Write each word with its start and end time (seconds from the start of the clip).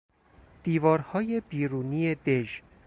دیوارهای 0.63 1.39
بیرونی 1.41 2.15
دژ 2.15 2.61